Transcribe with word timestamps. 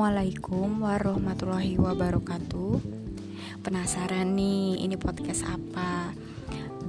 Assalamualaikum 0.00 0.80
warahmatullahi 0.80 1.76
wabarakatuh. 1.76 2.72
Penasaran 3.60 4.32
nih, 4.32 4.80
ini 4.80 4.96
podcast 4.96 5.44
apa? 5.44 6.16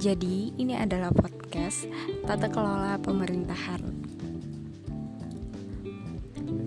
Jadi, 0.00 0.56
ini 0.56 0.72
adalah 0.72 1.12
podcast 1.12 1.84
tata 2.24 2.48
kelola 2.48 2.96
pemerintahan. 3.04 3.84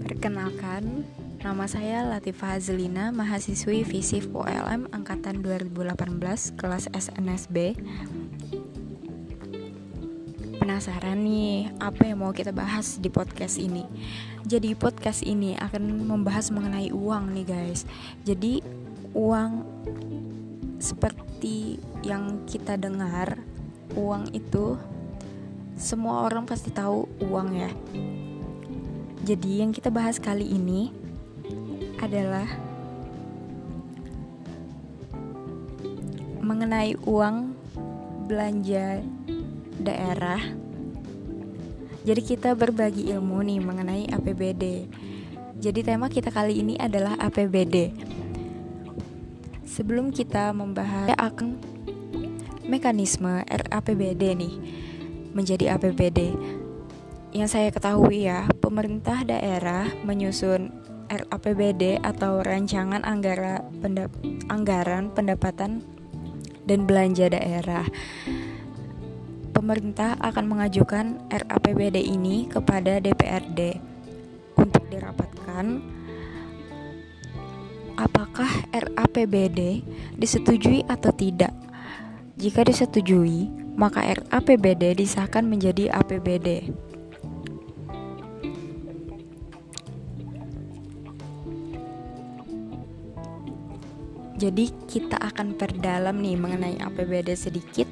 Perkenalkan, 0.05 1.09
nama 1.41 1.65
saya 1.65 2.05
Latifah 2.13 2.61
Zelina, 2.61 3.09
mahasiswi 3.09 3.81
FISIF 3.81 4.29
ULM 4.29 4.85
angkatan 4.93 5.41
2018 5.41 6.61
kelas 6.61 6.93
SNSB 6.93 7.73
penasaran 10.75 11.23
nih 11.23 11.71
apa 11.79 12.03
yang 12.03 12.19
mau 12.19 12.35
kita 12.35 12.51
bahas 12.51 12.99
di 12.99 13.07
podcast 13.07 13.55
ini. 13.55 13.87
Jadi 14.43 14.75
podcast 14.75 15.23
ini 15.23 15.55
akan 15.55 16.03
membahas 16.03 16.51
mengenai 16.51 16.91
uang 16.91 17.31
nih 17.31 17.47
guys. 17.47 17.87
Jadi 18.27 18.59
uang 19.15 19.63
seperti 20.75 21.79
yang 22.03 22.43
kita 22.43 22.75
dengar, 22.75 23.39
uang 23.95 24.35
itu 24.35 24.75
semua 25.79 26.27
orang 26.27 26.43
pasti 26.43 26.75
tahu 26.75 27.07
uang 27.23 27.55
ya. 27.55 27.71
Jadi 29.23 29.63
yang 29.63 29.71
kita 29.71 29.87
bahas 29.87 30.19
kali 30.19 30.43
ini 30.43 30.91
adalah 32.03 32.51
mengenai 36.43 36.99
uang 37.07 37.55
belanja 38.27 38.99
daerah. 39.79 40.64
Jadi 42.05 42.21
kita 42.21 42.53
berbagi 42.53 43.09
ilmu 43.09 43.41
nih 43.41 43.59
mengenai 43.65 44.05
APBD. 44.13 44.85
Jadi 45.57 45.79
tema 45.81 46.05
kita 46.05 46.29
kali 46.29 46.61
ini 46.61 46.77
adalah 46.77 47.17
APBD. 47.17 47.89
Sebelum 49.65 50.13
kita 50.13 50.53
membahas 50.53 51.09
akan 51.17 51.57
mekanisme 52.69 53.41
RAPBD 53.49 54.37
nih 54.37 54.53
menjadi 55.33 55.81
APBD. 55.81 56.37
Yang 57.33 57.49
saya 57.57 57.73
ketahui 57.73 58.29
ya, 58.29 58.45
pemerintah 58.61 59.25
daerah 59.25 59.89
menyusun 60.05 60.69
RAPBD 61.09 62.05
atau 62.05 62.45
rancangan 62.45 63.01
anggaran 64.45 65.09
pendapatan 65.09 65.81
dan 66.69 66.79
belanja 66.85 67.33
daerah 67.33 67.89
pemerintah 69.55 70.19
akan 70.19 70.51
mengajukan 70.51 71.31
RAPBD 71.31 72.03
ini 72.03 72.51
kepada 72.51 72.99
DPRD 72.99 73.79
untuk 74.59 74.83
dirapatkan 74.91 75.79
apakah 77.95 78.51
RAPBD 78.75 79.79
disetujui 80.19 80.83
atau 80.91 81.15
tidak. 81.15 81.55
Jika 82.35 82.67
disetujui, 82.67 83.47
maka 83.79 84.03
RAPBD 84.03 84.99
disahkan 84.99 85.47
menjadi 85.47 85.87
APBD. 85.95 86.67
Jadi 94.35 94.67
kita 94.91 95.15
akan 95.15 95.55
perdalam 95.55 96.19
nih 96.19 96.35
mengenai 96.35 96.75
APBD 96.83 97.39
sedikit 97.39 97.87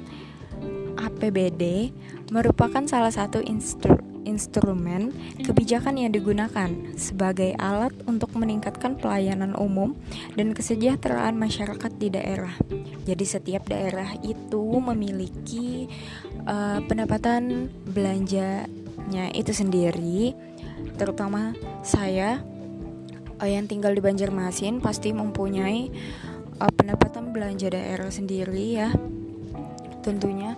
APBD 1.24 1.88
merupakan 2.28 2.84
salah 2.84 3.08
satu 3.08 3.40
instru 3.40 3.96
instrumen 4.24 5.12
kebijakan 5.44 6.00
yang 6.00 6.12
digunakan 6.12 6.68
sebagai 6.96 7.52
alat 7.60 7.92
untuk 8.08 8.32
meningkatkan 8.34 8.96
pelayanan 8.96 9.52
umum 9.54 9.94
dan 10.34 10.56
kesejahteraan 10.56 11.36
masyarakat 11.36 11.92
di 12.00 12.08
daerah. 12.08 12.56
Jadi 13.04 13.24
setiap 13.24 13.68
daerah 13.68 14.16
itu 14.24 14.64
memiliki 14.80 15.86
uh, 16.48 16.80
pendapatan 16.88 17.68
belanjanya 17.84 19.28
itu 19.36 19.52
sendiri. 19.52 20.32
Terutama 20.96 21.52
saya 21.84 22.40
uh, 23.38 23.48
yang 23.48 23.68
tinggal 23.68 23.92
di 23.92 24.00
Banjarmasin 24.00 24.80
pasti 24.80 25.12
mempunyai 25.12 25.92
uh, 26.58 26.72
pendapatan 26.72 27.30
belanja 27.30 27.68
daerah 27.70 28.08
sendiri 28.08 28.66
ya. 28.72 28.88
Tentunya 30.00 30.56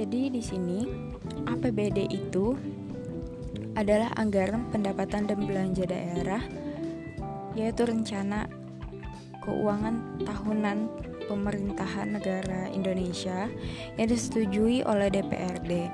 Jadi 0.00 0.32
di 0.32 0.40
sini 0.40 0.80
APBD 1.44 2.08
itu 2.08 2.56
adalah 3.76 4.08
anggaran 4.16 4.72
pendapatan 4.72 5.28
dan 5.28 5.44
belanja 5.44 5.84
daerah 5.84 6.40
yaitu 7.52 7.84
rencana 7.84 8.48
keuangan 9.44 10.24
tahunan 10.24 10.88
pemerintahan 11.28 12.16
negara 12.16 12.72
Indonesia 12.72 13.52
yang 14.00 14.08
disetujui 14.08 14.80
oleh 14.88 15.12
DPRD. 15.12 15.92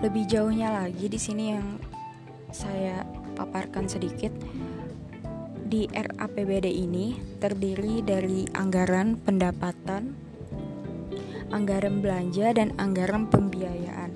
Lebih 0.00 0.24
jauhnya 0.24 0.72
lagi 0.80 1.12
di 1.12 1.20
sini 1.20 1.52
yang 1.52 1.76
saya 2.48 3.04
paparkan 3.36 3.84
sedikit 3.84 4.32
di 5.68 5.84
RAPBD 5.92 6.72
ini 6.72 7.20
terdiri 7.36 8.00
dari 8.00 8.48
anggaran 8.56 9.20
pendapatan 9.20 10.32
anggaran 11.52 12.00
belanja 12.04 12.54
dan 12.54 12.72
anggaran 12.78 13.28
pembiayaan 13.28 14.12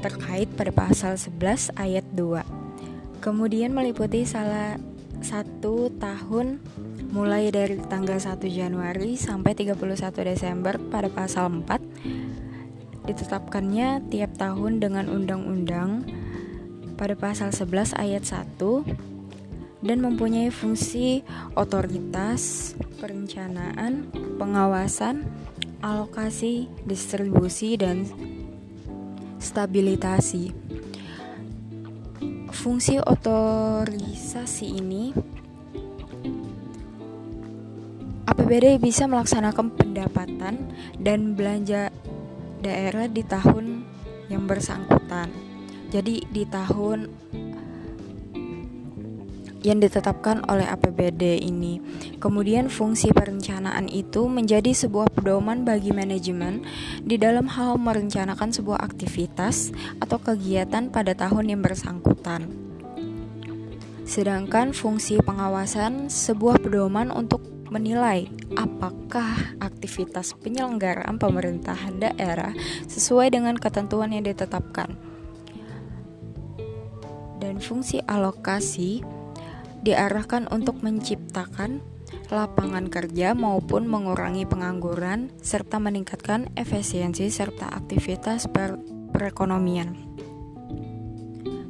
terkait 0.00 0.48
pada 0.56 0.72
pasal 0.72 1.14
11 1.16 1.76
ayat 1.76 2.06
2. 2.16 3.20
Kemudian 3.20 3.76
meliputi 3.76 4.24
salah 4.24 4.80
satu 5.20 5.92
tahun 6.00 6.64
mulai 7.12 7.52
dari 7.52 7.76
tanggal 7.84 8.16
1 8.16 8.40
Januari 8.48 9.20
sampai 9.20 9.52
31 9.52 9.76
Desember 10.24 10.80
pada 10.88 11.12
pasal 11.12 11.52
4 11.52 13.04
ditetapkannya 13.04 14.08
tiap 14.08 14.32
tahun 14.40 14.80
dengan 14.80 15.12
undang-undang 15.12 16.08
pada 16.96 17.12
pasal 17.16 17.52
11 17.52 17.96
ayat 18.00 18.24
1 18.24 19.09
dan 19.80 20.04
mempunyai 20.04 20.52
fungsi 20.52 21.24
otoritas, 21.56 22.72
perencanaan, 23.00 24.12
pengawasan, 24.36 25.24
alokasi, 25.80 26.68
distribusi, 26.84 27.80
dan 27.80 28.04
stabilitasi. 29.40 30.52
Fungsi 32.52 33.00
otorisasi 33.00 34.66
ini 34.68 35.16
APBD 38.28 38.76
bisa 38.76 39.08
melaksanakan 39.08 39.72
pendapatan 39.72 40.68
dan 41.00 41.32
belanja 41.32 41.88
daerah 42.60 43.08
di 43.08 43.24
tahun 43.24 43.88
yang 44.28 44.44
bersangkutan. 44.44 45.32
Jadi 45.90 46.22
di 46.30 46.44
tahun 46.46 47.08
yang 49.60 49.80
ditetapkan 49.80 50.44
oleh 50.48 50.64
APBD 50.64 51.40
ini. 51.44 51.80
Kemudian 52.16 52.72
fungsi 52.72 53.12
perencanaan 53.12 53.88
itu 53.92 54.24
menjadi 54.26 54.72
sebuah 54.72 55.12
pedoman 55.12 55.64
bagi 55.64 55.92
manajemen 55.92 56.64
di 57.04 57.20
dalam 57.20 57.48
hal 57.48 57.76
merencanakan 57.76 58.50
sebuah 58.52 58.80
aktivitas 58.80 59.72
atau 60.00 60.16
kegiatan 60.20 60.88
pada 60.88 61.12
tahun 61.12 61.52
yang 61.56 61.60
bersangkutan. 61.60 62.48
Sedangkan 64.08 64.74
fungsi 64.74 65.22
pengawasan 65.22 66.10
sebuah 66.10 66.58
pedoman 66.58 67.14
untuk 67.14 67.46
menilai 67.70 68.26
apakah 68.58 69.54
aktivitas 69.62 70.34
penyelenggaraan 70.42 71.22
pemerintahan 71.22 72.02
daerah 72.02 72.50
sesuai 72.90 73.30
dengan 73.30 73.54
ketentuan 73.54 74.10
yang 74.10 74.26
ditetapkan. 74.26 74.98
Dan 77.38 77.62
fungsi 77.62 78.02
alokasi 78.04 79.19
diarahkan 79.80 80.48
untuk 80.52 80.84
menciptakan 80.84 81.80
lapangan 82.30 82.86
kerja 82.86 83.34
maupun 83.34 83.86
mengurangi 83.90 84.46
pengangguran 84.46 85.30
serta 85.42 85.82
meningkatkan 85.82 86.50
efisiensi 86.54 87.26
serta 87.30 87.70
aktivitas 87.70 88.46
per 88.50 88.78
perekonomian. 89.10 89.98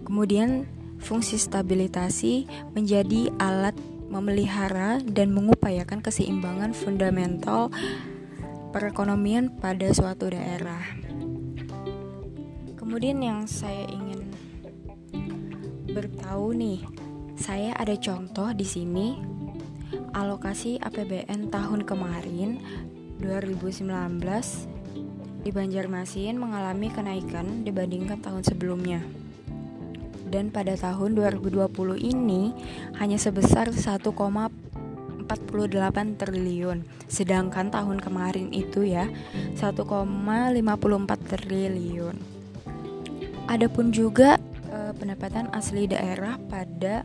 Kemudian 0.05 0.69
fungsi 1.01 1.41
stabilitasi 1.41 2.45
menjadi 2.77 3.33
alat 3.41 3.77
memelihara 4.11 4.99
dan 5.07 5.31
mengupayakan 5.31 6.03
keseimbangan 6.03 6.75
fundamental 6.75 7.71
perekonomian 8.75 9.55
pada 9.55 9.95
suatu 9.95 10.29
daerah. 10.29 10.83
Kemudian 12.75 13.23
yang 13.23 13.41
saya 13.47 13.87
ingin 13.87 14.35
bertahu 15.95 16.55
nih 16.59 16.83
saya 17.41 17.73
ada 17.81 17.97
contoh 17.97 18.53
di 18.53 18.69
sini 18.69 19.17
alokasi 20.13 20.77
APBN 20.77 21.49
tahun 21.49 21.89
kemarin 21.89 22.61
2019 23.17 23.89
di 25.41 25.49
Banjarmasin 25.49 26.37
mengalami 26.37 26.93
kenaikan 26.93 27.65
dibandingkan 27.65 28.21
tahun 28.21 28.45
sebelumnya. 28.45 29.01
Dan 30.29 30.53
pada 30.53 30.77
tahun 30.77 31.17
2020 31.17 31.97
ini 31.97 32.53
hanya 33.01 33.17
sebesar 33.17 33.73
1,48 33.73 35.25
triliun. 36.21 36.85
Sedangkan 37.09 37.73
tahun 37.73 38.05
kemarin 38.05 38.53
itu 38.53 38.85
ya 38.85 39.09
1,54 39.57 39.89
triliun. 41.25 42.17
Adapun 43.49 43.91
juga 43.91 44.39
eh, 44.71 44.93
pendapatan 44.95 45.51
asli 45.53 45.91
daerah 45.91 46.39
pada 46.49 47.05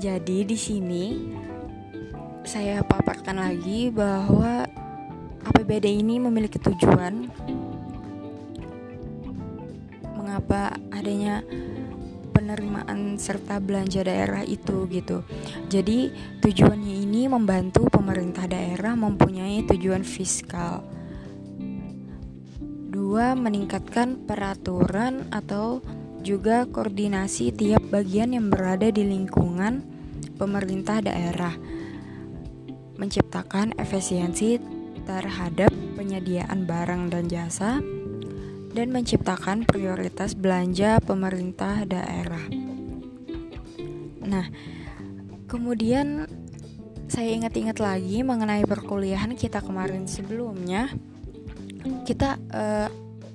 Jadi 0.02 0.50
di 0.50 0.58
sini 0.58 1.38
saya 2.52 2.84
paparkan 2.84 3.40
lagi 3.40 3.88
bahwa 3.88 4.68
APBD 5.48 6.04
ini 6.04 6.20
memiliki 6.20 6.60
tujuan 6.60 7.32
mengapa 10.20 10.76
adanya 10.92 11.48
penerimaan 12.36 13.16
serta 13.16 13.64
belanja 13.64 14.04
daerah 14.04 14.44
itu 14.44 14.84
gitu. 14.92 15.24
Jadi 15.72 16.12
tujuannya 16.44 16.92
ini 17.08 17.32
membantu 17.32 17.88
pemerintah 17.88 18.44
daerah 18.52 19.00
mempunyai 19.00 19.64
tujuan 19.72 20.04
fiskal. 20.04 20.84
Dua, 22.92 23.32
meningkatkan 23.32 24.28
peraturan 24.28 25.32
atau 25.32 25.80
juga 26.20 26.68
koordinasi 26.68 27.56
tiap 27.56 27.88
bagian 27.88 28.36
yang 28.36 28.52
berada 28.52 28.92
di 28.92 29.08
lingkungan 29.08 29.88
pemerintah 30.36 31.00
daerah. 31.00 31.71
Menciptakan 33.02 33.74
efisiensi 33.82 34.62
terhadap 35.10 35.74
penyediaan 35.98 36.70
barang 36.70 37.10
dan 37.10 37.26
jasa 37.26 37.82
dan 38.72 38.88
menciptakan 38.94 39.66
prioritas 39.66 40.38
belanja 40.38 41.02
pemerintah 41.02 41.84
daerah. 41.84 42.46
Nah, 44.22 44.48
kemudian 45.50 46.30
saya 47.12 47.36
ingat-ingat 47.36 47.84
lagi 47.84 48.24
mengenai 48.24 48.64
perkuliahan 48.64 49.36
kita 49.36 49.60
kemarin 49.60 50.08
sebelumnya. 50.08 50.88
Kita 52.08 52.40
uh, 52.40 52.88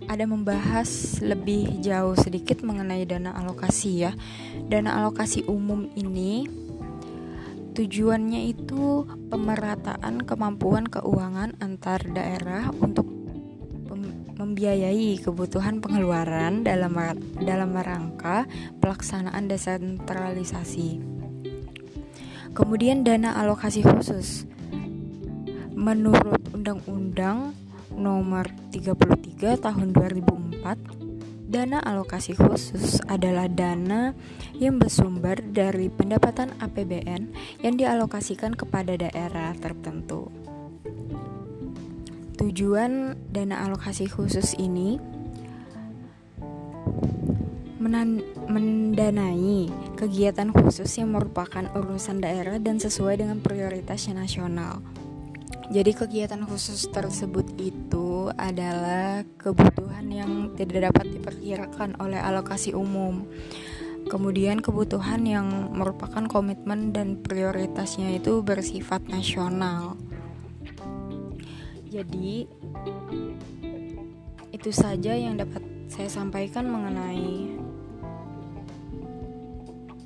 ada 0.07 0.25
membahas 0.25 1.21
lebih 1.21 1.83
jauh 1.85 2.17
sedikit 2.17 2.65
mengenai 2.65 3.05
dana 3.05 3.37
alokasi 3.37 4.09
ya. 4.09 4.17
Dana 4.71 4.97
alokasi 5.03 5.45
umum 5.45 5.93
ini 5.93 6.49
tujuannya 7.77 8.57
itu 8.57 9.05
pemerataan 9.29 10.25
kemampuan 10.25 10.89
keuangan 10.89 11.53
antar 11.61 12.01
daerah 12.09 12.73
untuk 12.81 13.05
membiayai 14.37 15.17
kebutuhan 15.21 15.81
pengeluaran 15.85 16.65
dalam 16.65 16.97
dalam 17.41 17.71
rangka 17.77 18.49
pelaksanaan 18.81 19.49
desentralisasi. 19.49 21.01
Kemudian 22.57 23.05
dana 23.05 23.37
alokasi 23.37 23.85
khusus. 23.85 24.49
Menurut 25.77 26.41
Undang-Undang 26.57 27.53
Nomor 27.93 28.49
33 28.73 29.61
Tahun 29.61 29.89
2004, 29.93 31.06
dana 31.47 31.79
alokasi 31.79 32.35
khusus 32.35 32.99
adalah 33.07 33.47
dana 33.47 34.19
yang 34.59 34.83
bersumber 34.83 35.39
dari 35.39 35.87
pendapatan 35.87 36.51
APBN 36.59 37.31
yang 37.63 37.75
dialokasikan 37.79 38.59
kepada 38.59 38.99
daerah 38.99 39.55
tertentu. 39.55 40.27
Tujuan 42.37 43.15
dana 43.31 43.63
alokasi 43.65 44.11
khusus 44.11 44.59
ini 44.59 44.99
mendanai 48.51 49.71
kegiatan 49.95 50.51
khusus 50.51 50.91
yang 50.99 51.15
merupakan 51.15 51.71
urusan 51.79 52.19
daerah 52.19 52.59
dan 52.59 52.83
sesuai 52.83 53.23
dengan 53.23 53.39
prioritasnya 53.39 54.27
nasional. 54.27 54.83
Jadi 55.71 55.95
kegiatan 55.95 56.43
khusus 56.47 56.91
tersebut 56.91 57.47
adalah 58.35 59.23
kebutuhan 59.39 60.11
yang 60.11 60.33
tidak 60.59 60.91
dapat 60.91 61.15
diperkirakan 61.15 61.95
oleh 62.03 62.19
alokasi 62.19 62.75
umum. 62.75 63.27
Kemudian 64.07 64.63
kebutuhan 64.63 65.27
yang 65.27 65.75
merupakan 65.75 66.27
komitmen 66.31 66.95
dan 66.95 67.19
prioritasnya 67.23 68.15
itu 68.19 68.43
bersifat 68.43 69.03
nasional. 69.11 69.99
Jadi 71.91 72.47
itu 74.55 74.71
saja 74.71 75.15
yang 75.15 75.39
dapat 75.39 75.63
saya 75.87 76.11
sampaikan 76.11 76.71
mengenai 76.71 77.55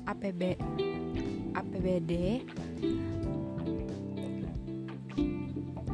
APB 0.09 0.57
APBD 1.53 2.41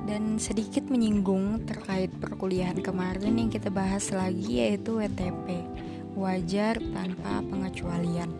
dan 0.08 0.40
sedikit 0.40 0.88
menyinggung 0.88 1.68
terkait 1.68 2.08
perkuliahan 2.24 2.80
kemarin 2.80 3.36
yang 3.36 3.52
kita 3.52 3.68
bahas 3.68 4.08
lagi 4.16 4.64
yaitu 4.64 4.96
WTP 4.96 5.68
wajar 6.16 6.80
tanpa 6.96 7.44
pengecualian. 7.44 8.32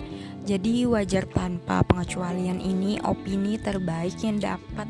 Jadi 0.48 0.88
wajar 0.88 1.28
tanpa 1.28 1.84
pengecualian 1.84 2.64
ini 2.64 3.04
opini 3.04 3.60
terbaik 3.60 4.16
yang 4.24 4.40
dapat 4.40 4.88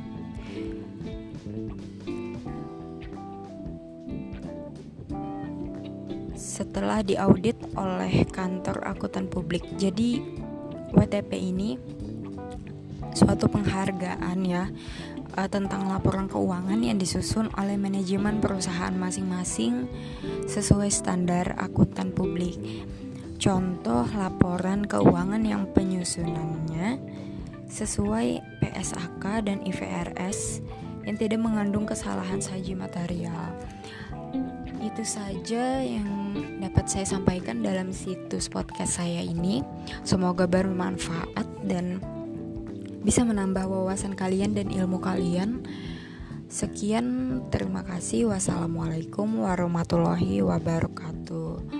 setelah 6.38 7.02
diaudit 7.02 7.58
oleh 7.74 8.22
kantor 8.30 8.86
akuntan 8.86 9.26
publik. 9.26 9.66
Jadi 9.82 10.22
WTP 10.94 11.32
ini 11.42 11.76
suatu 13.18 13.50
penghargaan 13.50 14.40
ya 14.46 14.70
uh, 15.36 15.50
tentang 15.52 15.92
laporan 15.92 16.32
keuangan 16.32 16.80
yang 16.80 16.96
disusun 16.96 17.52
oleh 17.60 17.76
manajemen 17.76 18.40
perusahaan 18.40 18.94
masing-masing 18.96 19.90
sesuai 20.48 20.88
standar 20.88 21.58
akuntan 21.60 22.16
publik. 22.16 22.56
Contoh 23.38 24.08
laporan 24.18 24.88
keuangan 24.88 25.44
yang 25.46 25.70
penyusunannya 25.76 26.98
sesuai 27.68 28.42
PSAK 28.64 29.24
dan 29.46 29.62
IFRS 29.68 30.64
yang 31.06 31.16
tidak 31.20 31.40
mengandung 31.40 31.86
kesalahan 31.86 32.42
saji 32.42 32.74
material. 32.74 33.54
Itu 34.82 35.04
saja 35.04 35.84
yang 35.84 36.34
dapat 36.64 36.90
saya 36.90 37.06
sampaikan 37.06 37.62
dalam 37.62 37.94
situs 37.94 38.50
podcast 38.50 39.00
saya 39.04 39.22
ini. 39.22 39.62
Semoga 40.02 40.50
bermanfaat 40.50 41.46
dan 41.68 42.02
bisa 43.06 43.22
menambah 43.28 43.68
wawasan 43.68 44.18
kalian 44.18 44.58
dan 44.58 44.74
ilmu 44.74 44.98
kalian. 44.98 45.66
Sekian, 46.48 47.40
terima 47.52 47.84
kasih. 47.84 48.32
Wassalamualaikum 48.32 49.44
warahmatullahi 49.44 50.40
wabarakatuh. 50.42 51.77